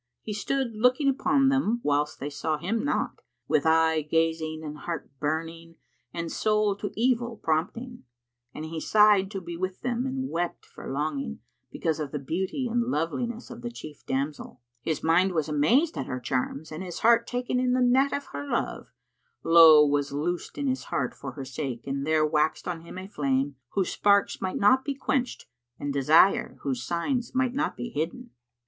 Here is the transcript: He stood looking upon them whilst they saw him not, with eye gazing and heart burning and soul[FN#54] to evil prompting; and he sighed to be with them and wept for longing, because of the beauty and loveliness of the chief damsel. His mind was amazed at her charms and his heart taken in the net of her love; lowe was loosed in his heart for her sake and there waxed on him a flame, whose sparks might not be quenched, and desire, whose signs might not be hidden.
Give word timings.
He 0.23 0.33
stood 0.33 0.73
looking 0.75 1.09
upon 1.09 1.49
them 1.49 1.79
whilst 1.83 2.19
they 2.19 2.31
saw 2.31 2.57
him 2.57 2.83
not, 2.83 3.21
with 3.47 3.67
eye 3.67 4.01
gazing 4.01 4.63
and 4.63 4.79
heart 4.79 5.11
burning 5.19 5.75
and 6.11 6.31
soul[FN#54] 6.31 6.79
to 6.79 6.91
evil 6.95 7.37
prompting; 7.37 8.03
and 8.51 8.65
he 8.65 8.79
sighed 8.79 9.29
to 9.29 9.39
be 9.39 9.55
with 9.55 9.81
them 9.81 10.07
and 10.07 10.27
wept 10.27 10.65
for 10.65 10.91
longing, 10.91 11.37
because 11.71 11.99
of 11.99 12.09
the 12.11 12.17
beauty 12.17 12.67
and 12.67 12.85
loveliness 12.85 13.51
of 13.51 13.61
the 13.61 13.69
chief 13.69 14.03
damsel. 14.07 14.59
His 14.81 15.03
mind 15.03 15.33
was 15.33 15.47
amazed 15.47 15.95
at 15.95 16.07
her 16.07 16.19
charms 16.19 16.71
and 16.71 16.81
his 16.83 17.01
heart 17.01 17.27
taken 17.27 17.59
in 17.59 17.73
the 17.73 17.79
net 17.79 18.11
of 18.11 18.25
her 18.33 18.47
love; 18.51 18.87
lowe 19.43 19.85
was 19.85 20.11
loosed 20.11 20.57
in 20.57 20.65
his 20.65 20.85
heart 20.85 21.13
for 21.13 21.33
her 21.33 21.45
sake 21.45 21.85
and 21.85 22.07
there 22.07 22.25
waxed 22.25 22.67
on 22.67 22.81
him 22.81 22.97
a 22.97 23.07
flame, 23.07 23.55
whose 23.73 23.91
sparks 23.91 24.41
might 24.41 24.57
not 24.57 24.83
be 24.83 24.95
quenched, 24.95 25.45
and 25.79 25.93
desire, 25.93 26.57
whose 26.63 26.81
signs 26.81 27.35
might 27.35 27.53
not 27.53 27.77
be 27.77 27.89
hidden. 27.91 28.31